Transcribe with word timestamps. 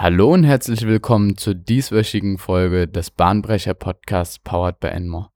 Hallo 0.00 0.32
und 0.32 0.44
herzlich 0.44 0.86
willkommen 0.86 1.36
zur 1.36 1.54
dieswöchigen 1.54 2.38
Folge 2.38 2.86
des 2.86 3.10
Bahnbrecher 3.10 3.74
Podcasts 3.74 4.38
Powered 4.38 4.78
by 4.78 4.86
Enmore. 4.86 5.30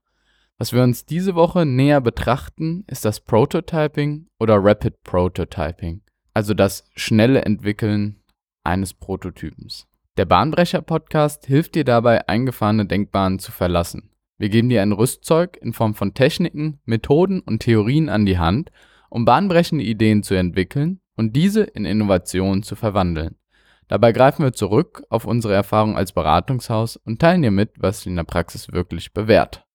Was 0.56 0.72
wir 0.72 0.84
uns 0.84 1.04
diese 1.04 1.34
Woche 1.34 1.66
näher 1.66 2.00
betrachten, 2.00 2.84
ist 2.86 3.04
das 3.04 3.18
Prototyping 3.18 4.28
oder 4.38 4.58
Rapid 4.62 5.02
Prototyping, 5.02 6.02
also 6.32 6.54
das 6.54 6.84
schnelle 6.94 7.44
Entwickeln 7.44 8.22
eines 8.62 8.94
Prototypens. 8.94 9.88
Der 10.16 10.26
Bahnbrecher 10.26 10.80
Podcast 10.80 11.44
hilft 11.46 11.74
dir 11.74 11.82
dabei, 11.82 12.28
eingefahrene 12.28 12.86
Denkbahnen 12.86 13.40
zu 13.40 13.50
verlassen. 13.50 14.10
Wir 14.38 14.48
geben 14.48 14.68
dir 14.68 14.82
ein 14.82 14.92
Rüstzeug 14.92 15.58
in 15.60 15.72
Form 15.72 15.96
von 15.96 16.14
Techniken, 16.14 16.78
Methoden 16.84 17.40
und 17.40 17.62
Theorien 17.62 18.08
an 18.08 18.26
die 18.26 18.38
Hand, 18.38 18.70
um 19.10 19.24
bahnbrechende 19.24 19.82
Ideen 19.82 20.22
zu 20.22 20.34
entwickeln 20.34 21.00
und 21.16 21.34
diese 21.34 21.62
in 21.64 21.84
Innovationen 21.84 22.62
zu 22.62 22.76
verwandeln. 22.76 23.34
Dabei 23.92 24.12
greifen 24.12 24.42
wir 24.42 24.54
zurück 24.54 25.04
auf 25.10 25.26
unsere 25.26 25.52
Erfahrung 25.52 25.98
als 25.98 26.12
Beratungshaus 26.12 26.96
und 26.96 27.20
teilen 27.20 27.42
dir 27.42 27.50
mit, 27.50 27.72
was 27.76 27.98
sich 27.98 28.06
in 28.06 28.16
der 28.16 28.24
Praxis 28.24 28.72
wirklich 28.72 29.12
bewährt. 29.12 29.66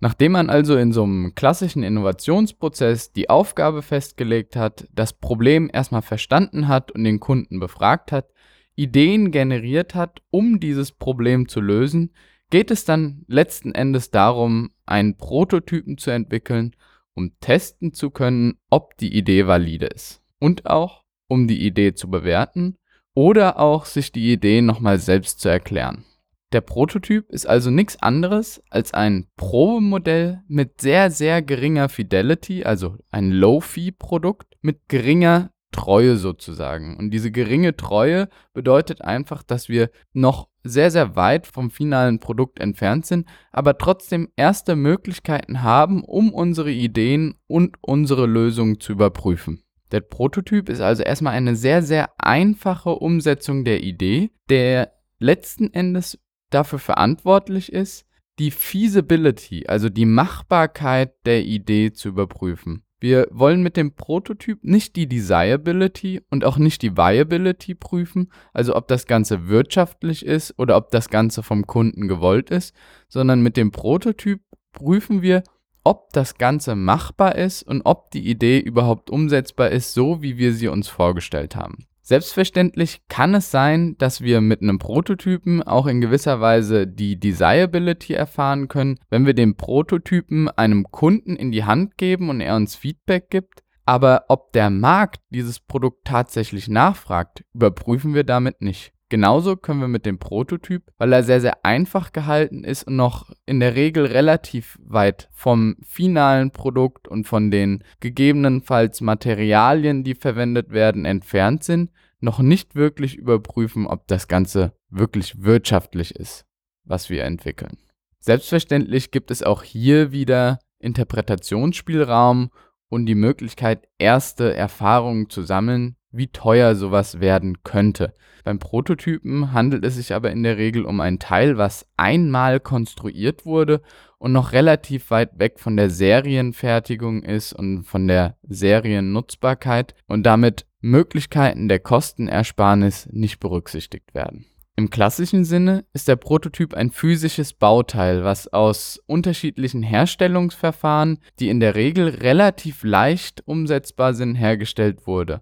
Nachdem 0.00 0.32
man 0.32 0.50
also 0.50 0.76
in 0.76 0.90
so 0.90 1.04
einem 1.04 1.36
klassischen 1.36 1.84
Innovationsprozess 1.84 3.12
die 3.12 3.30
Aufgabe 3.30 3.82
festgelegt 3.82 4.56
hat, 4.56 4.88
das 4.92 5.12
Problem 5.12 5.70
erstmal 5.72 6.02
verstanden 6.02 6.66
hat 6.66 6.90
und 6.90 7.04
den 7.04 7.20
Kunden 7.20 7.60
befragt 7.60 8.10
hat, 8.10 8.32
Ideen 8.74 9.30
generiert 9.30 9.94
hat, 9.94 10.20
um 10.30 10.58
dieses 10.58 10.90
Problem 10.90 11.46
zu 11.46 11.60
lösen, 11.60 12.12
geht 12.50 12.72
es 12.72 12.84
dann 12.84 13.24
letzten 13.28 13.72
Endes 13.72 14.10
darum, 14.10 14.72
einen 14.84 15.16
Prototypen 15.16 15.96
zu 15.96 16.10
entwickeln, 16.10 16.74
um 17.14 17.38
testen 17.38 17.92
zu 17.92 18.10
können, 18.10 18.58
ob 18.68 18.96
die 18.96 19.16
Idee 19.16 19.46
valide 19.46 19.86
ist. 19.86 20.22
Und 20.40 20.66
auch, 20.66 21.04
um 21.28 21.46
die 21.46 21.64
Idee 21.64 21.94
zu 21.94 22.10
bewerten 22.10 22.76
oder 23.14 23.58
auch 23.58 23.84
sich 23.84 24.12
die 24.12 24.32
Idee 24.32 24.62
nochmal 24.62 24.98
selbst 24.98 25.40
zu 25.40 25.48
erklären. 25.48 26.04
Der 26.52 26.60
Prototyp 26.60 27.30
ist 27.30 27.46
also 27.46 27.70
nichts 27.70 28.02
anderes 28.02 28.60
als 28.70 28.92
ein 28.92 29.28
Probemodell 29.36 30.42
mit 30.48 30.80
sehr, 30.80 31.10
sehr 31.10 31.42
geringer 31.42 31.88
Fidelity, 31.88 32.64
also 32.64 32.96
ein 33.10 33.30
Low-Fee-Produkt 33.30 34.56
mit 34.60 34.88
geringer 34.88 35.50
Treue 35.70 36.16
sozusagen. 36.16 36.96
Und 36.96 37.10
diese 37.12 37.30
geringe 37.30 37.76
Treue 37.76 38.28
bedeutet 38.52 39.02
einfach, 39.02 39.44
dass 39.44 39.68
wir 39.68 39.90
noch 40.12 40.48
sehr, 40.64 40.90
sehr 40.90 41.14
weit 41.14 41.46
vom 41.46 41.70
finalen 41.70 42.18
Produkt 42.18 42.58
entfernt 42.58 43.06
sind, 43.06 43.28
aber 43.52 43.78
trotzdem 43.78 44.28
erste 44.34 44.74
Möglichkeiten 44.74 45.62
haben, 45.62 46.02
um 46.02 46.32
unsere 46.34 46.72
Ideen 46.72 47.36
und 47.46 47.76
unsere 47.80 48.26
Lösungen 48.26 48.80
zu 48.80 48.92
überprüfen. 48.92 49.62
Der 49.92 50.00
Prototyp 50.00 50.68
ist 50.68 50.80
also 50.80 51.02
erstmal 51.02 51.34
eine 51.34 51.56
sehr, 51.56 51.82
sehr 51.82 52.10
einfache 52.18 52.90
Umsetzung 52.90 53.64
der 53.64 53.82
Idee, 53.82 54.30
der 54.48 54.92
letzten 55.18 55.72
Endes 55.72 56.18
dafür 56.50 56.78
verantwortlich 56.78 57.72
ist, 57.72 58.06
die 58.38 58.50
Feasibility, 58.50 59.66
also 59.66 59.88
die 59.88 60.06
Machbarkeit 60.06 61.12
der 61.26 61.44
Idee 61.44 61.92
zu 61.92 62.08
überprüfen. 62.08 62.84
Wir 63.00 63.28
wollen 63.30 63.62
mit 63.62 63.78
dem 63.78 63.94
Prototyp 63.94 64.62
nicht 64.62 64.94
die 64.96 65.08
Desirability 65.08 66.20
und 66.30 66.44
auch 66.44 66.58
nicht 66.58 66.82
die 66.82 66.98
Viability 66.98 67.74
prüfen, 67.74 68.30
also 68.52 68.76
ob 68.76 68.88
das 68.88 69.06
Ganze 69.06 69.48
wirtschaftlich 69.48 70.24
ist 70.24 70.58
oder 70.58 70.76
ob 70.76 70.90
das 70.90 71.08
Ganze 71.08 71.42
vom 71.42 71.66
Kunden 71.66 72.08
gewollt 72.08 72.50
ist, 72.50 72.74
sondern 73.08 73.40
mit 73.42 73.56
dem 73.56 73.72
Prototyp 73.72 74.42
prüfen 74.72 75.22
wir, 75.22 75.42
ob 75.84 76.12
das 76.12 76.36
Ganze 76.36 76.74
machbar 76.74 77.36
ist 77.36 77.62
und 77.62 77.82
ob 77.82 78.10
die 78.10 78.28
Idee 78.28 78.58
überhaupt 78.58 79.10
umsetzbar 79.10 79.70
ist, 79.70 79.94
so 79.94 80.22
wie 80.22 80.38
wir 80.38 80.52
sie 80.52 80.68
uns 80.68 80.88
vorgestellt 80.88 81.56
haben. 81.56 81.86
Selbstverständlich 82.02 83.02
kann 83.08 83.34
es 83.34 83.52
sein, 83.52 83.96
dass 83.98 84.20
wir 84.20 84.40
mit 84.40 84.62
einem 84.62 84.80
Prototypen 84.80 85.62
auch 85.62 85.86
in 85.86 86.00
gewisser 86.00 86.40
Weise 86.40 86.88
die 86.88 87.20
Desirability 87.20 88.14
erfahren 88.14 88.66
können, 88.66 88.98
wenn 89.10 89.26
wir 89.26 89.34
den 89.34 89.56
Prototypen 89.56 90.48
einem 90.48 90.90
Kunden 90.90 91.36
in 91.36 91.52
die 91.52 91.62
Hand 91.62 91.98
geben 91.98 92.28
und 92.28 92.40
er 92.40 92.56
uns 92.56 92.74
Feedback 92.74 93.30
gibt. 93.30 93.62
Aber 93.86 94.24
ob 94.28 94.52
der 94.52 94.70
Markt 94.70 95.20
dieses 95.30 95.60
Produkt 95.60 96.04
tatsächlich 96.04 96.66
nachfragt, 96.66 97.44
überprüfen 97.54 98.12
wir 98.12 98.24
damit 98.24 98.60
nicht. 98.60 98.92
Genauso 99.10 99.56
können 99.56 99.80
wir 99.80 99.88
mit 99.88 100.06
dem 100.06 100.20
Prototyp, 100.20 100.84
weil 100.96 101.12
er 101.12 101.24
sehr, 101.24 101.40
sehr 101.40 101.64
einfach 101.64 102.12
gehalten 102.12 102.62
ist 102.62 102.84
und 102.84 102.94
noch 102.94 103.32
in 103.44 103.58
der 103.58 103.74
Regel 103.74 104.06
relativ 104.06 104.78
weit 104.82 105.28
vom 105.32 105.76
finalen 105.82 106.52
Produkt 106.52 107.08
und 107.08 107.26
von 107.26 107.50
den 107.50 107.82
gegebenenfalls 107.98 109.00
Materialien, 109.00 110.04
die 110.04 110.14
verwendet 110.14 110.70
werden, 110.70 111.04
entfernt 111.04 111.64
sind, 111.64 111.90
noch 112.20 112.38
nicht 112.38 112.76
wirklich 112.76 113.16
überprüfen, 113.16 113.88
ob 113.88 114.06
das 114.06 114.28
Ganze 114.28 114.74
wirklich 114.90 115.42
wirtschaftlich 115.42 116.14
ist, 116.14 116.46
was 116.84 117.10
wir 117.10 117.24
entwickeln. 117.24 117.78
Selbstverständlich 118.20 119.10
gibt 119.10 119.32
es 119.32 119.42
auch 119.42 119.64
hier 119.64 120.12
wieder 120.12 120.60
Interpretationsspielraum 120.78 122.50
und 122.88 123.06
die 123.06 123.16
Möglichkeit, 123.16 123.88
erste 123.98 124.54
Erfahrungen 124.54 125.30
zu 125.30 125.42
sammeln, 125.42 125.96
wie 126.12 126.28
teuer 126.28 126.76
sowas 126.76 127.18
werden 127.18 127.64
könnte. 127.64 128.14
Beim 128.50 128.58
Prototypen 128.58 129.52
handelt 129.52 129.84
es 129.84 129.94
sich 129.94 130.12
aber 130.12 130.32
in 130.32 130.42
der 130.42 130.56
Regel 130.56 130.84
um 130.84 130.98
ein 130.98 131.20
Teil, 131.20 131.56
was 131.56 131.86
einmal 131.96 132.58
konstruiert 132.58 133.46
wurde 133.46 133.80
und 134.18 134.32
noch 134.32 134.50
relativ 134.50 135.12
weit 135.12 135.38
weg 135.38 135.60
von 135.60 135.76
der 135.76 135.88
Serienfertigung 135.88 137.22
ist 137.22 137.52
und 137.52 137.84
von 137.84 138.08
der 138.08 138.38
Seriennutzbarkeit 138.42 139.94
und 140.08 140.24
damit 140.24 140.66
Möglichkeiten 140.80 141.68
der 141.68 141.78
Kostenersparnis 141.78 143.08
nicht 143.12 143.38
berücksichtigt 143.38 144.14
werden. 144.14 144.46
Im 144.74 144.90
klassischen 144.90 145.44
Sinne 145.44 145.84
ist 145.92 146.08
der 146.08 146.16
Prototyp 146.16 146.74
ein 146.74 146.90
physisches 146.90 147.52
Bauteil, 147.52 148.24
was 148.24 148.52
aus 148.52 149.00
unterschiedlichen 149.06 149.84
Herstellungsverfahren, 149.84 151.18
die 151.38 151.50
in 151.50 151.60
der 151.60 151.76
Regel 151.76 152.08
relativ 152.08 152.82
leicht 152.82 153.46
umsetzbar 153.46 154.12
sind, 154.12 154.34
hergestellt 154.34 155.06
wurde. 155.06 155.40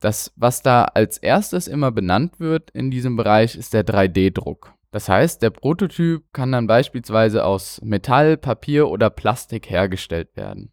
Das, 0.00 0.32
was 0.36 0.62
da 0.62 0.84
als 0.84 1.18
erstes 1.18 1.66
immer 1.66 1.90
benannt 1.90 2.38
wird 2.38 2.70
in 2.70 2.90
diesem 2.90 3.16
Bereich, 3.16 3.56
ist 3.56 3.74
der 3.74 3.84
3D-Druck. 3.84 4.74
Das 4.90 5.08
heißt, 5.08 5.42
der 5.42 5.50
Prototyp 5.50 6.32
kann 6.32 6.52
dann 6.52 6.66
beispielsweise 6.66 7.44
aus 7.44 7.80
Metall, 7.82 8.36
Papier 8.36 8.88
oder 8.88 9.10
Plastik 9.10 9.68
hergestellt 9.68 10.34
werden. 10.34 10.72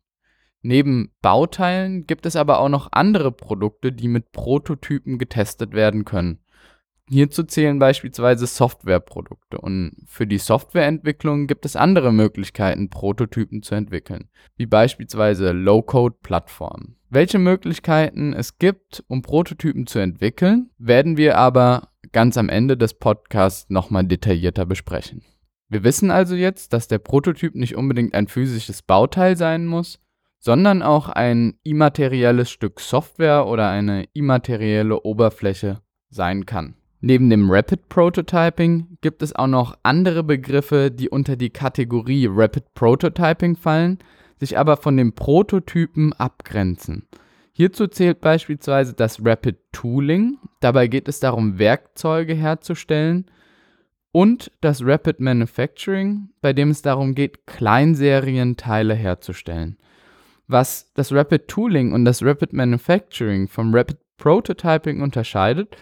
Neben 0.62 1.12
Bauteilen 1.22 2.08
gibt 2.08 2.25
es 2.25 2.36
aber 2.36 2.59
auch 2.59 2.69
noch 2.69 2.90
andere 2.91 3.31
Produkte, 3.31 3.91
die 3.91 4.08
mit 4.08 4.31
Prototypen 4.31 5.19
getestet 5.19 5.74
werden 5.74 6.06
können. 6.06 6.40
Hierzu 7.07 7.43
zählen 7.43 7.77
beispielsweise 7.77 8.47
Softwareprodukte 8.47 9.59
und 9.59 9.95
für 10.07 10.25
die 10.25 10.39
Softwareentwicklung 10.39 11.45
gibt 11.45 11.66
es 11.66 11.75
andere 11.75 12.11
Möglichkeiten, 12.11 12.89
Prototypen 12.89 13.61
zu 13.61 13.75
entwickeln, 13.75 14.29
wie 14.57 14.66
beispielsweise 14.66 15.51
Low-Code-Plattformen. 15.51 16.95
Welche 17.11 17.38
Möglichkeiten 17.38 18.33
es 18.33 18.57
gibt, 18.57 19.03
um 19.07 19.21
Prototypen 19.21 19.85
zu 19.85 19.99
entwickeln, 19.99 20.71
werden 20.79 21.15
wir 21.15 21.38
aber 21.38 21.89
ganz 22.11 22.38
am 22.38 22.49
Ende 22.49 22.75
des 22.75 22.95
Podcasts 22.95 23.69
nochmal 23.69 24.05
detaillierter 24.05 24.65
besprechen. 24.65 25.21
Wir 25.69 25.83
wissen 25.83 26.09
also 26.09 26.35
jetzt, 26.35 26.73
dass 26.73 26.88
der 26.88 26.99
Prototyp 26.99 27.53
nicht 27.53 27.75
unbedingt 27.75 28.15
ein 28.15 28.27
physisches 28.27 28.81
Bauteil 28.81 29.38
sein 29.38 29.67
muss, 29.67 29.99
sondern 30.39 30.81
auch 30.81 31.09
ein 31.09 31.59
immaterielles 31.63 32.49
Stück 32.49 32.79
Software 32.79 33.45
oder 33.45 33.69
eine 33.69 34.05
immaterielle 34.13 35.01
Oberfläche 35.01 35.81
sein 36.09 36.45
kann. 36.45 36.75
Neben 37.07 37.29
dem 37.29 37.51
Rapid 37.51 37.88
Prototyping 37.88 38.97
gibt 39.01 39.21
es 39.21 39.35
auch 39.35 39.45
noch 39.45 39.77
andere 39.83 40.23
Begriffe, 40.23 40.89
die 40.89 41.07
unter 41.07 41.35
die 41.35 41.51
Kategorie 41.51 42.27
Rapid 42.27 42.73
Prototyping 42.73 43.55
fallen, 43.55 43.99
sich 44.39 44.57
aber 44.57 44.75
von 44.75 44.97
dem 44.97 45.13
Prototypen 45.13 46.13
abgrenzen. 46.13 47.05
Hierzu 47.53 47.85
zählt 47.85 48.21
beispielsweise 48.21 48.95
das 48.95 49.23
Rapid 49.23 49.55
Tooling, 49.71 50.39
dabei 50.61 50.88
geht 50.88 51.07
es 51.07 51.19
darum, 51.19 51.59
Werkzeuge 51.59 52.33
herzustellen, 52.33 53.25
und 54.12 54.51
das 54.62 54.83
Rapid 54.83 55.19
Manufacturing, 55.19 56.30
bei 56.41 56.53
dem 56.53 56.71
es 56.71 56.81
darum 56.81 57.13
geht, 57.13 57.45
Kleinserienteile 57.45 58.95
herzustellen. 58.95 59.77
Was 60.47 60.91
das 60.95 61.12
Rapid 61.12 61.47
Tooling 61.50 61.94
und 61.94 62.03
das 62.03 62.24
Rapid 62.24 62.53
Manufacturing 62.53 63.47
vom 63.47 63.75
Rapid 63.75 63.97
Prototyping 64.18 65.03
unterscheidet, 65.03 65.77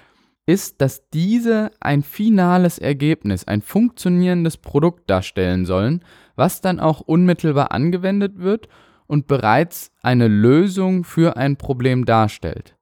ist, 0.45 0.81
dass 0.81 1.09
diese 1.09 1.71
ein 1.79 2.03
finales 2.03 2.77
Ergebnis, 2.77 3.47
ein 3.47 3.61
funktionierendes 3.61 4.57
Produkt 4.57 5.09
darstellen 5.09 5.65
sollen, 5.65 6.03
was 6.35 6.61
dann 6.61 6.79
auch 6.79 7.01
unmittelbar 7.01 7.71
angewendet 7.71 8.39
wird 8.39 8.67
und 9.07 9.27
bereits 9.27 9.91
eine 10.01 10.27
Lösung 10.27 11.03
für 11.03 11.37
ein 11.37 11.57
Problem 11.57 12.05
darstellt. 12.05 12.75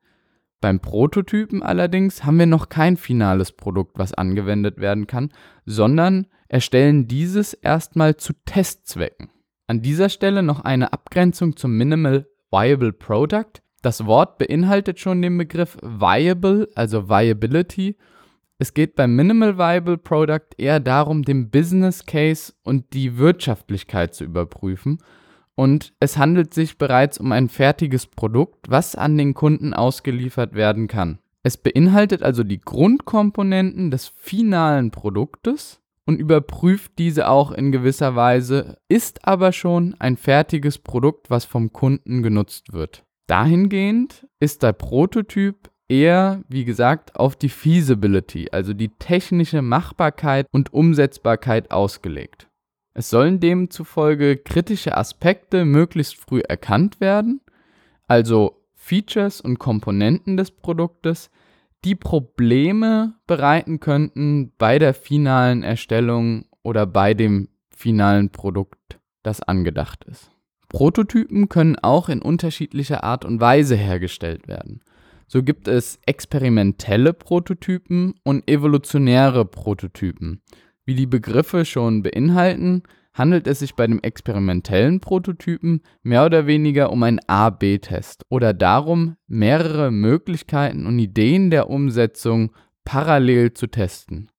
Beim 0.60 0.80
Prototypen 0.80 1.63
allerdings 1.63 2.24
haben 2.24 2.38
wir 2.38 2.46
noch 2.46 2.69
kein 2.69 2.96
finales 2.96 3.52
Produkt, 3.52 3.98
was 3.98 4.14
angewendet 4.14 4.78
werden 4.78 5.07
kann, 5.07 5.31
sondern 5.66 6.28
erstellen 6.48 7.07
dieses 7.07 7.54
erstmal 7.54 8.18
zu 8.18 8.34
Testzwecken. 8.46 9.30
An 9.68 9.81
dieser 9.81 10.10
Stelle 10.10 10.44
noch 10.44 10.60
eine 10.60 10.94
Abgrenzung 10.94 11.56
zum 11.56 11.78
Minimal 11.78 12.28
Viable 12.52 12.94
Product. 12.94 13.62
Das 13.81 14.06
Wort 14.06 14.38
beinhaltet 14.38 15.00
schon 15.00 15.22
den 15.22 15.38
Begriff 15.38 15.78
viable, 15.81 16.69
also 16.75 17.10
Viability. 17.10 17.98
Es 18.60 18.75
geht 18.75 18.95
beim 18.95 19.16
Minimal 19.16 19.57
Viable 19.57 19.98
Product 19.98 20.50
eher 20.57 20.80
darum, 20.80 21.24
den 21.24 21.50
Business 21.50 22.06
Case 22.06 22.54
und 22.63 22.94
die 22.94 23.18
Wirtschaftlichkeit 23.18 24.13
zu 24.13 24.24
überprüfen. 24.24 25.00
Und 25.56 25.94
es 26.00 26.18
handelt 26.18 26.54
sich 26.54 26.78
bereits 26.78 27.18
um 27.18 27.31
ein 27.31 27.50
fertiges 27.50 28.06
Produkt, 28.06 28.69
was 28.69 28.95
an 28.95 29.18
den 29.18 29.33
Kunden 29.33 29.74
ausgeliefert 29.74 30.54
werden 30.54 30.88
kann. 30.88 31.18
Es 31.44 31.57
beinhaltet 31.57 32.22
also 32.22 32.44
die 32.44 32.62
Grundkomponenten 32.62 33.89
des 33.89 34.10
finalen 34.16 34.92
Produktes 34.92 35.81
und 36.06 36.18
überprüft 36.18 36.94
diese 37.00 37.30
auch 37.30 37.51
in 37.51 37.72
gewisser 37.72 38.16
Weise, 38.16 38.78
ist 38.88 39.28
aber 39.28 39.51
schon 39.51 39.95
ein 39.98 40.18
fertiges 40.18 40.78
Produkt, 40.78 41.31
was 41.31 41.45
vom 41.45 41.74
Kunden 41.74 42.22
genutzt 42.22 42.74
wird. 42.74 43.04
Dahingehend 43.27 44.27
ist 44.39 44.63
der 44.63 44.73
Prototyp 44.73 45.71
eher, 45.88 46.44
wie 46.47 46.65
gesagt, 46.65 47.15
auf 47.15 47.35
die 47.35 47.50
Feasibility, 47.50 48.50
also 48.51 48.73
die 48.73 48.89
technische 48.89 49.62
Machbarkeit 49.62 50.47
und 50.51 50.73
Umsetzbarkeit 50.73 51.71
ausgelegt. 51.71 52.47
Es 52.94 53.09
sollen 53.09 53.39
demzufolge 53.39 54.38
kritische 54.38 54.97
Aspekte 54.97 55.65
möglichst 55.65 56.15
früh 56.15 56.41
erkannt 56.41 57.00
werden, 57.00 57.41
also 58.07 58.62
Features 58.75 59.41
und 59.41 59.59
Komponenten 59.59 60.38
des 60.38 60.51
Produktes, 60.51 61.29
die 61.85 61.95
Probleme 61.95 63.15
bereiten 63.27 63.79
könnten 63.79 64.51
bei 64.57 64.79
der 64.79 64.94
finalen 64.94 65.63
Erstellung 65.63 66.45
oder 66.63 66.85
bei 66.85 67.13
dem 67.13 67.50
finalen 67.75 68.29
Produkt, 68.29 69.00
das 69.23 69.41
angedacht 69.41 70.03
ist. 70.06 70.31
Prototypen 70.71 71.50
können 71.50 71.75
auch 71.77 72.07
in 72.07 72.21
unterschiedlicher 72.21 73.03
Art 73.03 73.25
und 73.25 73.41
Weise 73.41 73.75
hergestellt 73.75 74.47
werden. 74.47 74.79
So 75.27 75.44
gibt 75.44 75.68
es 75.68 76.00
experimentelle 76.06 77.13
Prototypen 77.13 78.15
und 78.23 78.50
evolutionäre 78.50 79.44
Prototypen. 79.44 80.41
Wie 80.85 80.95
die 80.95 81.07
Begriffe 81.07 81.65
schon 81.65 82.03
beinhalten, 82.03 82.83
handelt 83.13 83.47
es 83.47 83.59
sich 83.59 83.75
bei 83.75 83.85
dem 83.85 84.01
experimentellen 84.01 85.01
Prototypen 85.01 85.81
mehr 86.03 86.25
oder 86.25 86.47
weniger 86.47 86.89
um 86.91 87.03
einen 87.03 87.19
A-B-Test 87.27 88.25
oder 88.29 88.53
darum, 88.53 89.18
mehrere 89.27 89.91
Möglichkeiten 89.91 90.85
und 90.85 90.97
Ideen 91.00 91.50
der 91.50 91.69
Umsetzung 91.69 92.53
parallel 92.85 93.53
zu 93.53 93.68
testen. 93.68 94.29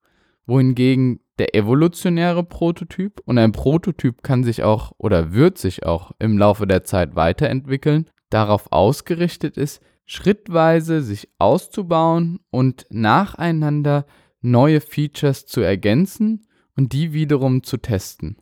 Wohingegen 0.46 1.20
der 1.38 1.54
evolutionäre 1.54 2.44
Prototyp 2.44 3.20
und 3.24 3.38
ein 3.38 3.52
Prototyp 3.52 4.22
kann 4.22 4.44
sich 4.44 4.62
auch 4.62 4.92
oder 4.98 5.32
wird 5.32 5.58
sich 5.58 5.86
auch 5.86 6.12
im 6.18 6.36
Laufe 6.36 6.66
der 6.66 6.84
Zeit 6.84 7.16
weiterentwickeln, 7.16 8.08
darauf 8.30 8.70
ausgerichtet 8.70 9.56
ist, 9.56 9.82
schrittweise 10.04 11.02
sich 11.02 11.28
auszubauen 11.38 12.40
und 12.50 12.86
nacheinander 12.90 14.06
neue 14.40 14.80
Features 14.80 15.46
zu 15.46 15.60
ergänzen 15.60 16.48
und 16.76 16.92
die 16.92 17.12
wiederum 17.12 17.62
zu 17.62 17.76
testen. 17.76 18.36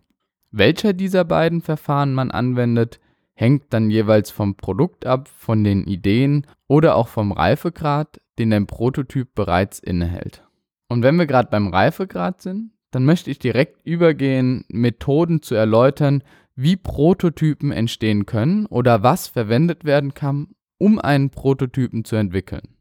Welcher 0.50 0.93
dieser 0.93 1.25
beiden 1.25 1.61
Verfahren 1.61 2.12
man 2.14 2.31
anwendet, 2.31 2.99
hängt 3.35 3.73
dann 3.73 3.91
jeweils 3.91 4.31
vom 4.31 4.56
Produkt 4.56 5.06
ab, 5.06 5.29
von 5.29 5.64
den 5.64 5.85
Ideen 5.85 6.47
oder 6.67 6.97
auch 6.97 7.08
vom 7.08 7.32
Reifegrad, 7.32 8.20
den 8.38 8.52
ein 8.52 8.67
Prototyp 8.67 9.35
bereits 9.35 9.79
innehält. 9.79 10.44
Und 10.90 11.04
wenn 11.04 11.14
wir 11.16 11.26
gerade 11.26 11.48
beim 11.48 11.69
Reifegrad 11.69 12.42
sind, 12.42 12.72
dann 12.90 13.04
möchte 13.04 13.31
ich 13.31 13.38
direkt 13.38 13.87
übergehen, 13.87 14.64
Methoden 14.69 15.40
zu 15.40 15.54
erläutern, 15.54 16.25
wie 16.56 16.76
Prototypen 16.76 17.70
entstehen 17.70 18.26
können 18.26 18.66
oder 18.66 19.04
was 19.04 19.28
verwendet 19.28 19.84
werden 19.84 20.14
kann, 20.14 20.48
um 20.78 20.98
einen 20.98 21.31
Prototypen 21.31 22.04
zu 22.04 22.16
entwickeln. 22.16 22.75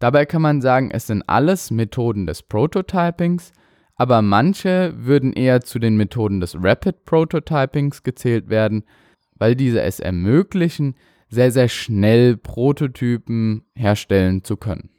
Dabei 0.00 0.26
kann 0.26 0.42
man 0.42 0.60
sagen, 0.60 0.90
es 0.90 1.06
sind 1.06 1.22
alles 1.26 1.70
Methoden 1.70 2.26
des 2.26 2.42
Prototypings, 2.42 3.52
aber 3.96 4.20
manche 4.20 4.92
würden 4.94 5.32
eher 5.32 5.62
zu 5.62 5.78
den 5.78 5.96
Methoden 5.96 6.40
des 6.40 6.54
Rapid 6.62 7.06
Prototypings 7.06 8.02
gezählt 8.02 8.50
werden, 8.50 8.84
weil 9.36 9.56
diese 9.56 9.80
es 9.80 9.98
ermöglichen, 9.98 10.94
sehr, 11.30 11.50
sehr 11.50 11.68
schnell 11.68 12.36
Prototypen 12.36 13.64
herstellen 13.74 14.44
zu 14.44 14.58
können. 14.58 14.90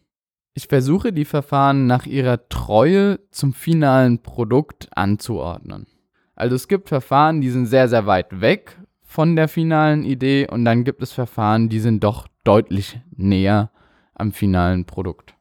Ich 0.57 0.67
versuche 0.67 1.11
die 1.11 1.25
Verfahren 1.25 1.85
nach 1.85 2.05
ihrer 2.05 2.47
Treue 2.47 3.19
zum 3.29 3.51
finalen 3.53 4.19
Produkt 4.19 4.87
anzuordnen. 4.95 5.85
Also 6.33 6.55
es 6.55 6.69
gibt 6.69 6.87
Verfahren, 6.87 7.41
die 7.41 7.49
sind 7.49 7.65
sehr, 7.65 7.89
sehr 7.89 8.05
weit 8.05 8.39
weg 8.39 8.77
von 9.01 9.35
der 9.35 9.49
finalen 9.49 10.05
Idee 10.05 10.47
und 10.49 10.63
dann 10.63 10.85
gibt 10.85 11.03
es 11.03 11.11
Verfahren, 11.11 11.67
die 11.67 11.81
sind 11.81 12.05
doch 12.05 12.29
deutlich 12.45 13.01
näher 13.17 13.69
am 14.13 14.31
finalen 14.31 14.85
Produkt. 14.85 15.35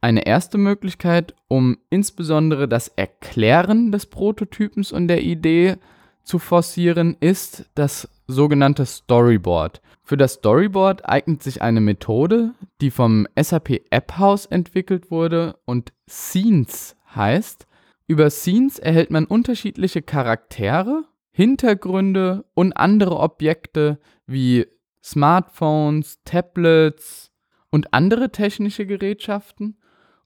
Eine 0.00 0.24
erste 0.24 0.56
Möglichkeit, 0.56 1.34
um 1.48 1.76
insbesondere 1.90 2.68
das 2.68 2.86
Erklären 2.86 3.90
des 3.90 4.06
Prototypens 4.06 4.92
und 4.92 5.08
der 5.08 5.22
Idee 5.22 5.78
zu 6.22 6.38
forcieren, 6.38 7.16
ist 7.18 7.68
das 7.74 8.08
sogenannte 8.30 8.86
Storyboard. 8.86 9.80
Für 10.02 10.16
das 10.16 10.34
Storyboard 10.34 11.08
eignet 11.08 11.42
sich 11.42 11.62
eine 11.62 11.80
Methode, 11.80 12.54
die 12.80 12.90
vom 12.90 13.26
SAP 13.40 13.82
App 13.90 14.18
House 14.18 14.46
entwickelt 14.46 15.10
wurde 15.10 15.58
und 15.64 15.92
Scenes 16.08 16.96
heißt. 17.14 17.66
Über 18.06 18.30
Scenes 18.30 18.78
erhält 18.78 19.10
man 19.10 19.24
unterschiedliche 19.26 20.02
Charaktere 20.02 21.04
Hintergründe 21.32 22.44
und 22.54 22.72
andere 22.72 23.18
Objekte 23.18 24.00
wie 24.26 24.66
Smartphones, 25.02 26.18
Tablets 26.24 27.30
und 27.70 27.94
andere 27.94 28.30
technische 28.30 28.84
Gerätschaften, 28.84 29.78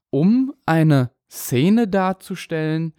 um 0.09 0.53
eine 0.65 1.11
Szene 1.29 1.87
darzustellen, 1.87 2.93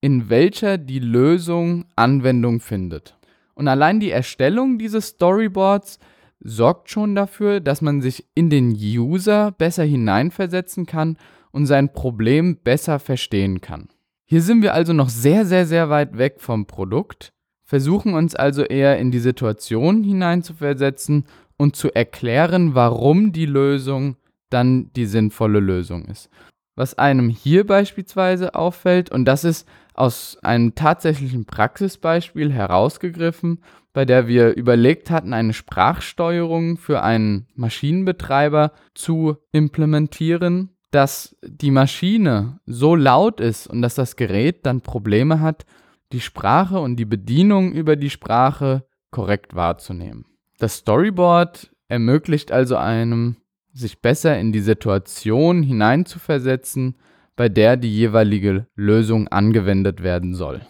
in 0.00 0.30
welcher 0.30 0.78
die 0.78 0.98
Lösung 0.98 1.84
Anwendung 1.96 2.60
findet. 2.60 3.19
Und 3.60 3.68
allein 3.68 4.00
die 4.00 4.10
Erstellung 4.10 4.78
dieses 4.78 5.08
Storyboards 5.08 5.98
sorgt 6.40 6.88
schon 6.88 7.14
dafür, 7.14 7.60
dass 7.60 7.82
man 7.82 8.00
sich 8.00 8.26
in 8.34 8.48
den 8.48 8.70
User 8.70 9.52
besser 9.52 9.84
hineinversetzen 9.84 10.86
kann 10.86 11.18
und 11.50 11.66
sein 11.66 11.92
Problem 11.92 12.56
besser 12.56 12.98
verstehen 12.98 13.60
kann. 13.60 13.90
Hier 14.24 14.40
sind 14.40 14.62
wir 14.62 14.72
also 14.72 14.94
noch 14.94 15.10
sehr, 15.10 15.44
sehr, 15.44 15.66
sehr 15.66 15.90
weit 15.90 16.16
weg 16.16 16.36
vom 16.38 16.64
Produkt 16.66 17.34
versuchen 17.70 18.14
uns 18.14 18.34
also 18.34 18.64
eher 18.64 18.98
in 18.98 19.12
die 19.12 19.20
Situation 19.20 20.02
hineinzuversetzen 20.02 21.24
und 21.56 21.76
zu 21.76 21.94
erklären, 21.94 22.74
warum 22.74 23.30
die 23.30 23.46
Lösung 23.46 24.16
dann 24.48 24.90
die 24.94 25.06
sinnvolle 25.06 25.60
Lösung 25.60 26.06
ist. 26.06 26.30
Was 26.74 26.98
einem 26.98 27.28
hier 27.28 27.64
beispielsweise 27.64 28.56
auffällt, 28.56 29.12
und 29.12 29.24
das 29.26 29.44
ist 29.44 29.68
aus 30.00 30.38
einem 30.42 30.74
tatsächlichen 30.74 31.44
Praxisbeispiel 31.44 32.50
herausgegriffen, 32.50 33.60
bei 33.92 34.06
der 34.06 34.26
wir 34.26 34.56
überlegt 34.56 35.10
hatten, 35.10 35.34
eine 35.34 35.52
Sprachsteuerung 35.52 36.78
für 36.78 37.02
einen 37.02 37.46
Maschinenbetreiber 37.54 38.72
zu 38.94 39.36
implementieren, 39.52 40.70
dass 40.90 41.36
die 41.42 41.70
Maschine 41.70 42.60
so 42.64 42.94
laut 42.94 43.40
ist 43.40 43.66
und 43.66 43.82
dass 43.82 43.94
das 43.94 44.16
Gerät 44.16 44.64
dann 44.64 44.80
Probleme 44.80 45.40
hat, 45.40 45.66
die 46.12 46.20
Sprache 46.20 46.80
und 46.80 46.96
die 46.96 47.04
Bedienung 47.04 47.72
über 47.72 47.94
die 47.96 48.10
Sprache 48.10 48.86
korrekt 49.10 49.54
wahrzunehmen. 49.54 50.24
Das 50.58 50.76
Storyboard 50.76 51.70
ermöglicht 51.88 52.52
also 52.52 52.76
einem, 52.76 53.36
sich 53.72 54.00
besser 54.00 54.38
in 54.38 54.50
die 54.52 54.60
Situation 54.60 55.62
hineinzuversetzen, 55.62 56.96
bei 57.40 57.48
der 57.48 57.78
die 57.78 57.88
jeweilige 57.88 58.66
Lösung 58.76 59.26
angewendet 59.28 60.02
werden 60.02 60.34
soll. 60.34 60.60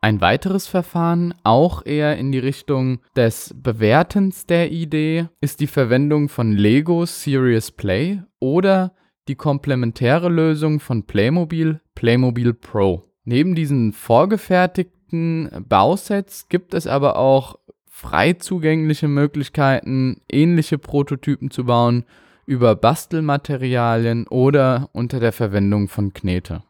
Ein 0.00 0.22
weiteres 0.22 0.66
Verfahren, 0.66 1.34
auch 1.44 1.84
eher 1.84 2.16
in 2.16 2.32
die 2.32 2.38
Richtung 2.38 3.00
des 3.14 3.54
Bewertens 3.54 4.46
der 4.46 4.72
Idee, 4.72 5.26
ist 5.42 5.60
die 5.60 5.66
Verwendung 5.66 6.30
von 6.30 6.52
Lego 6.52 7.04
Serious 7.04 7.70
Play 7.72 8.22
oder 8.40 8.94
die 9.28 9.34
komplementäre 9.34 10.30
Lösung 10.30 10.80
von 10.80 11.02
Playmobil, 11.02 11.82
Playmobil 11.94 12.54
Pro. 12.54 13.02
Neben 13.24 13.54
diesen 13.54 13.92
vorgefertigten 13.92 15.50
Bausets 15.68 16.48
gibt 16.48 16.72
es 16.72 16.86
aber 16.86 17.18
auch 17.18 17.58
frei 17.84 18.32
zugängliche 18.32 19.08
Möglichkeiten, 19.08 20.22
ähnliche 20.32 20.78
Prototypen 20.78 21.50
zu 21.50 21.66
bauen 21.66 22.06
über 22.46 22.74
Bastelmaterialien 22.74 24.26
oder 24.28 24.88
unter 24.92 25.20
der 25.20 25.32
Verwendung 25.32 25.88
von 25.88 26.12
Knete. 26.12 26.62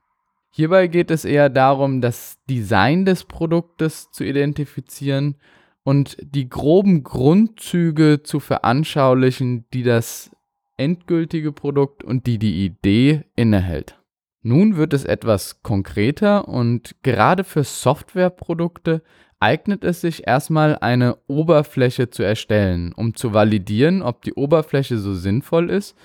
Hierbei 0.50 0.86
geht 0.86 1.10
es 1.10 1.24
eher 1.24 1.48
darum, 1.48 2.00
das 2.00 2.38
Design 2.48 3.06
des 3.06 3.24
Produktes 3.24 4.10
zu 4.10 4.24
identifizieren 4.24 5.36
und 5.82 6.16
die 6.20 6.48
groben 6.48 7.02
Grundzüge 7.02 8.22
zu 8.22 8.38
veranschaulichen, 8.38 9.64
die 9.72 9.82
das 9.82 10.30
endgültige 10.76 11.52
Produkt 11.52 12.04
und 12.04 12.26
die 12.26 12.38
die 12.38 12.64
Idee 12.64 13.24
innehält. 13.34 13.98
Nun 14.42 14.76
wird 14.76 14.92
es 14.92 15.04
etwas 15.04 15.62
konkreter 15.62 16.48
und 16.48 16.96
gerade 17.02 17.44
für 17.44 17.64
Softwareprodukte 17.64 19.02
eignet 19.42 19.82
es 19.82 20.00
sich 20.00 20.26
erstmal 20.26 20.78
eine 20.78 21.18
Oberfläche 21.26 22.10
zu 22.10 22.22
erstellen, 22.22 22.92
um 22.92 23.14
zu 23.14 23.34
validieren, 23.34 24.00
ob 24.00 24.22
die 24.22 24.34
Oberfläche 24.34 24.98
so 24.98 25.14
sinnvoll 25.14 25.68
ist 25.68 25.96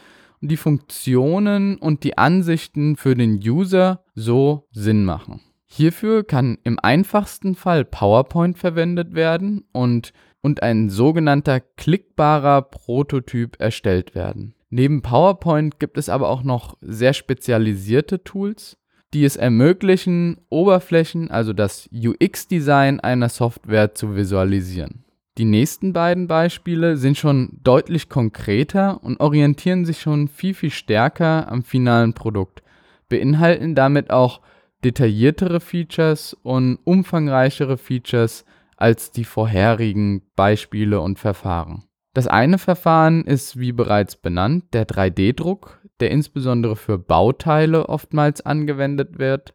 und 0.42 0.50
die 0.50 0.58
Funktionen 0.58 1.78
und 1.78 2.04
die 2.04 2.18
Ansichten 2.18 2.96
für 2.96 3.16
den 3.16 3.36
User 3.36 4.04
so 4.16 4.68
Sinn 4.72 5.06
machen. 5.06 5.42
Hierfür 5.66 6.24
kann 6.24 6.58
im 6.64 6.80
einfachsten 6.80 7.54
Fall 7.54 7.86
PowerPoint 7.86 8.58
verwendet 8.58 9.14
werden 9.14 9.66
und, 9.72 10.14
und 10.42 10.64
ein 10.64 10.90
sogenannter 10.90 11.60
klickbarer 11.60 12.64
Prototyp 12.64 13.60
erstellt 13.60 14.16
werden. 14.16 14.56
Neben 14.70 15.02
PowerPoint 15.02 15.80
gibt 15.80 15.98
es 15.98 16.10
aber 16.10 16.30
auch 16.30 16.44
noch 16.44 16.78
sehr 16.82 17.14
spezialisierte 17.14 18.24
Tools, 18.24 18.78
die 19.18 19.26
es 19.26 19.36
ermöglichen, 19.36 20.38
Oberflächen, 20.50 21.32
also 21.32 21.52
das 21.52 21.90
UX-Design 21.92 23.00
einer 23.00 23.30
Software 23.30 23.96
zu 23.96 24.16
visualisieren. 24.16 25.06
Die 25.40 25.46
nächsten 25.46 25.92
beiden 25.92 26.28
Beispiele 26.28 26.98
sind 26.98 27.18
schon 27.18 27.58
deutlich 27.64 28.10
konkreter 28.10 29.04
und 29.04 29.20
orientieren 29.20 29.86
sich 29.86 30.02
schon 30.02 30.28
viel, 30.28 30.54
viel 30.54 30.70
stärker 30.70 31.52
am 31.52 31.64
finalen 31.64 32.14
Produkt, 32.14 32.62
beinhalten 33.10 33.74
damit 33.74 34.12
auch 34.12 34.42
detailliertere 34.84 35.62
Features 35.62 36.36
und 36.44 36.78
umfangreichere 36.84 37.80
Features 37.80 38.46
als 38.76 39.10
die 39.10 39.26
vorherigen 39.26 40.22
Beispiele 40.36 41.02
und 41.02 41.18
Verfahren. 41.18 41.86
Das 42.14 42.28
eine 42.28 42.60
Verfahren 42.60 43.24
ist, 43.24 43.60
wie 43.60 43.72
bereits 43.72 44.16
benannt, 44.16 44.66
der 44.74 44.88
3D-Druck, 44.88 45.82
der 46.00 46.12
insbesondere 46.12 46.76
für 46.76 46.98
Bauteile 46.98 47.90
oftmals 47.90 48.46
angewendet 48.46 49.20
wird. 49.20 49.54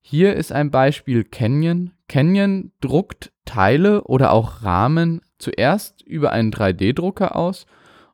Hier 0.00 0.36
ist 0.36 0.52
ein 0.52 0.70
Beispiel 0.70 1.24
Canyon. 1.24 1.92
Canyon 2.08 2.72
druckt 2.80 3.32
Teile 3.44 4.04
oder 4.04 4.32
auch 4.32 4.62
Rahmen 4.62 5.20
zuerst 5.38 6.02
über 6.02 6.32
einen 6.32 6.52
3D-Drucker 6.52 7.36
aus 7.36 7.66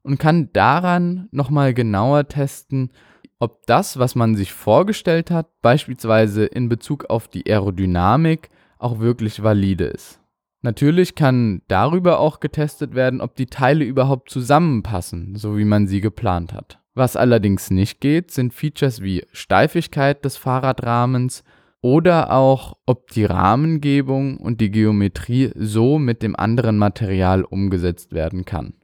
und 0.03 0.19
kann 0.19 0.51
daran 0.53 1.29
nochmal 1.33 1.75
genauer 1.75 2.29
testen, 2.29 2.91
ob 3.39 3.67
das, 3.67 3.99
was 3.99 4.15
man 4.15 4.37
sich 4.37 4.53
vorgestellt 4.53 5.31
hat, 5.31 5.49
beispielsweise 5.61 6.45
in 6.45 6.69
Bezug 6.69 7.07
auf 7.11 7.29
die 7.29 7.51
Aerodynamik, 7.51 8.51
auch 8.79 9.01
wirklich 9.01 9.43
valide 9.43 9.85
ist. 9.85 10.21
Natürlich 10.63 11.15
kann 11.15 11.63
darüber 11.69 12.21
auch 12.21 12.41
getestet 12.41 12.95
werden, 12.95 13.21
ob 13.21 13.35
die 13.35 13.47
Teile 13.47 13.85
überhaupt 13.85 14.31
zusammenpassen, 14.31 15.37
so 15.37 15.59
wie 15.59 15.65
man 15.65 15.87
sie 15.87 16.01
geplant 16.01 16.55
hat. 16.55 16.81
Was 16.95 17.17
allerdings 17.17 17.71
nicht 17.71 18.01
geht, 18.01 18.31
sind 18.31 18.55
Features 18.55 19.03
wie 19.03 19.27
Steifigkeit 19.33 20.25
des 20.25 20.37
Fahrradrahmens 20.37 21.43
oder 21.81 22.33
auch, 22.33 22.79
ob 22.87 23.11
die 23.11 23.25
Rahmengebung 23.25 24.39
und 24.39 24.61
die 24.61 24.71
Geometrie 24.71 25.51
so 25.55 25.99
mit 25.99 26.23
dem 26.23 26.35
anderen 26.35 26.79
Material 26.79 27.45
umgesetzt 27.45 28.13
werden 28.13 28.45
kann. 28.45 28.75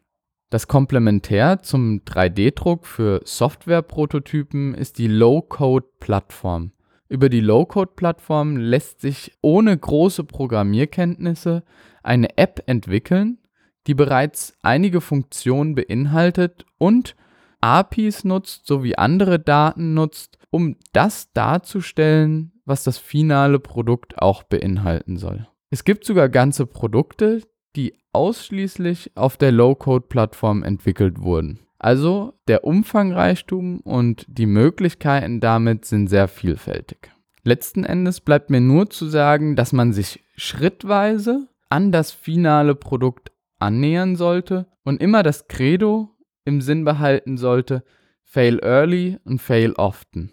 Das 0.51 0.67
Komplementär 0.67 1.63
zum 1.63 2.01
3D-Druck 2.01 2.85
für 2.85 3.21
Softwareprototypen 3.25 4.75
ist 4.75 4.99
die 4.99 5.07
Low-Code-Plattform. 5.07 6.73
Über 7.09 7.29
die 7.29 7.41
Low-Code-Plattform 7.41 8.57
lässt 8.57 9.01
sich 9.01 9.33
ohne 9.41 9.79
große 9.79 10.25
Programmierkenntnisse 10.25 11.63
eine 12.03 12.37
App 12.37 12.65
entwickeln, 12.67 13.39
die 13.87 13.95
bereits 13.95 14.55
einige 14.63 15.01
Funktionen 15.01 15.77
beinhaltet 15.77 16.67
und 16.79 17.15
APIs 17.61 18.25
nutzt 18.25 18.67
sowie 18.67 18.95
andere 18.95 19.39
Daten 19.39 19.95
nutzt, 19.95 20.39
um 20.51 20.77
das 20.93 21.33
darzustellen, 21.33 22.53
was 22.65 22.85
das 22.85 22.99
finale 22.99 23.59
Produkt 23.59 24.19
auch 24.19 24.43
beinhalten 24.43 25.17
soll. 25.17 25.47
Es 25.71 25.85
gibt 25.85 26.05
sogar 26.05 26.29
ganze 26.29 26.67
Produkte, 26.67 27.43
die 27.77 27.95
ausschließlich 28.13 29.13
auf 29.17 29.37
der 29.37 29.53
Low-Code-Plattform 29.53 30.63
entwickelt 30.63 31.23
wurden. 31.23 31.61
Also 31.79 32.35
der 32.49 32.65
Umfangreichtum 32.65 33.81
und 33.81 34.27
die 34.29 34.47
Möglichkeiten 34.47 35.41
damit 35.41 35.85
sind 35.85 36.09
sehr 36.09 36.29
vielfältig. 36.29 37.11
Letzten 37.43 37.85
Endes 37.85 38.21
bleibt 38.21 38.51
mir 38.51 38.61
nur 38.61 38.91
zu 38.91 39.07
sagen, 39.07 39.57
dass 39.57 39.73
man 39.73 39.93
sich 39.93 40.23
schrittweise 40.37 41.49
an 41.71 41.91
das 41.93 42.11
finale 42.11 42.75
Produkt 42.75 43.33
annähern 43.59 44.17
sollte 44.17 44.67
und 44.85 45.01
immer 45.01 45.23
das 45.23 45.49
Credo 45.49 46.11
im 46.51 46.61
Sinn 46.61 46.85
behalten 46.85 47.39
sollte, 47.39 47.83
fail 48.25 48.59
early 48.63 49.19
und 49.25 49.41
fail 49.41 49.73
often. 49.73 50.33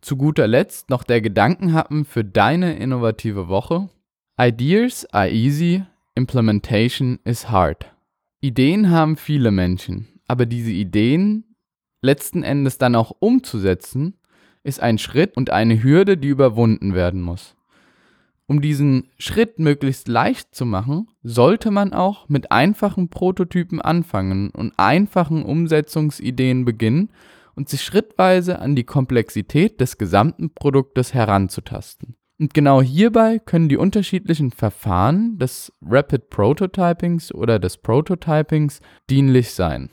Zu 0.00 0.16
guter 0.16 0.48
Letzt 0.48 0.88
noch 0.88 1.04
der 1.04 1.20
Gedankenhappen 1.20 2.04
für 2.04 2.24
deine 2.24 2.76
innovative 2.76 3.48
Woche. 3.48 3.90
Ideas 4.40 5.06
are 5.12 5.30
easy, 5.30 5.84
implementation 6.14 7.18
is 7.24 7.50
hard. 7.50 7.92
Ideen 8.40 8.90
haben 8.90 9.16
viele 9.16 9.50
Menschen, 9.50 10.08
aber 10.26 10.46
diese 10.46 10.70
Ideen 10.70 11.44
letzten 12.00 12.42
Endes 12.42 12.78
dann 12.78 12.96
auch 12.96 13.12
umzusetzen, 13.18 14.14
ist 14.62 14.80
ein 14.80 14.96
Schritt 14.96 15.36
und 15.36 15.50
eine 15.50 15.82
Hürde, 15.82 16.16
die 16.16 16.28
überwunden 16.28 16.94
werden 16.94 17.20
muss. 17.20 17.54
Um 18.50 18.60
diesen 18.60 19.06
Schritt 19.16 19.60
möglichst 19.60 20.08
leicht 20.08 20.56
zu 20.56 20.66
machen, 20.66 21.06
sollte 21.22 21.70
man 21.70 21.92
auch 21.92 22.28
mit 22.28 22.50
einfachen 22.50 23.08
Prototypen 23.08 23.80
anfangen 23.80 24.50
und 24.50 24.72
einfachen 24.76 25.44
Umsetzungsideen 25.44 26.64
beginnen 26.64 27.12
und 27.54 27.68
sich 27.68 27.80
schrittweise 27.82 28.58
an 28.58 28.74
die 28.74 28.82
Komplexität 28.82 29.80
des 29.80 29.98
gesamten 29.98 30.52
Produktes 30.52 31.14
heranzutasten. 31.14 32.16
Und 32.40 32.52
genau 32.52 32.82
hierbei 32.82 33.38
können 33.38 33.68
die 33.68 33.76
unterschiedlichen 33.76 34.50
Verfahren 34.50 35.38
des 35.38 35.72
Rapid 35.80 36.28
Prototypings 36.28 37.32
oder 37.32 37.60
des 37.60 37.76
Prototypings 37.76 38.80
dienlich 39.08 39.52
sein. 39.52 39.90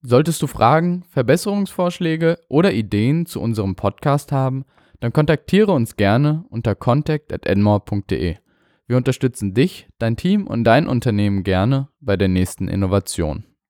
Solltest 0.00 0.42
du 0.42 0.48
Fragen, 0.48 1.04
Verbesserungsvorschläge 1.10 2.40
oder 2.48 2.72
Ideen 2.72 3.24
zu 3.24 3.40
unserem 3.40 3.76
Podcast 3.76 4.32
haben, 4.32 4.64
dann 5.02 5.12
kontaktiere 5.12 5.72
uns 5.72 5.96
gerne 5.96 6.44
unter 6.48 6.76
contact@enmore.de. 6.76 8.36
Wir 8.86 8.96
unterstützen 8.96 9.52
dich, 9.52 9.88
dein 9.98 10.16
Team 10.16 10.46
und 10.46 10.62
dein 10.62 10.86
Unternehmen 10.86 11.42
gerne 11.42 11.88
bei 12.00 12.16
der 12.16 12.28
nächsten 12.28 12.68
Innovation. 12.68 13.42